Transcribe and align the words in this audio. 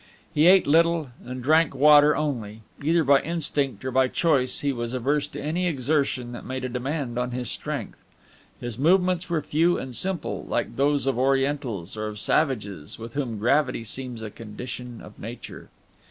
He 0.33 0.47
ate 0.47 0.65
little, 0.65 1.11
and 1.23 1.43
drank 1.43 1.75
water 1.75 2.15
only; 2.15 2.63
either 2.83 3.03
by 3.03 3.19
instinct 3.21 3.85
or 3.85 3.91
by 3.91 4.07
choice 4.07 4.61
he 4.61 4.73
was 4.73 4.93
averse 4.93 5.27
to 5.27 5.39
any 5.39 5.67
exertion 5.67 6.31
that 6.31 6.43
made 6.43 6.65
a 6.65 6.69
demand 6.69 7.19
on 7.19 7.29
his 7.29 7.51
strength; 7.51 7.99
his 8.59 8.79
movements 8.79 9.29
were 9.29 9.43
few 9.43 9.77
and 9.77 9.95
simple, 9.95 10.43
like 10.49 10.75
those 10.75 11.05
of 11.05 11.19
Orientals 11.19 11.95
or 11.95 12.07
of 12.07 12.17
savages, 12.17 12.97
with 12.97 13.13
whom 13.13 13.37
gravity 13.37 13.83
seems 13.83 14.23
a 14.23 14.31
condition 14.31 15.01
of 15.03 15.19
nature. 15.19 15.69